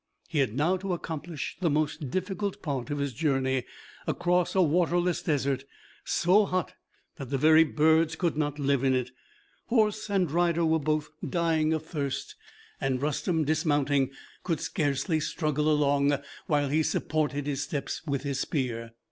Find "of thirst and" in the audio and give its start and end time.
11.71-12.99